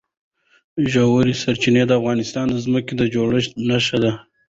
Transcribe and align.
ژورې 0.91 1.33
سرچینې 1.41 1.83
د 1.87 1.91
افغانستان 1.99 2.45
د 2.51 2.57
ځمکې 2.65 2.93
د 2.97 3.01
جوړښت 3.13 3.51
نښه 3.67 3.97
ده. 4.03 4.11